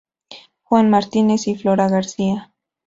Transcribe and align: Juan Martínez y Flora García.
Juan 0.63 0.89
Martínez 0.89 1.45
y 1.47 1.55
Flora 1.55 1.87
García. 1.87 2.51